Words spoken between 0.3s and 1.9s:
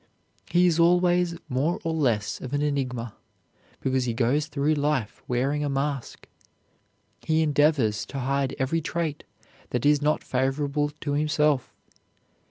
He is always more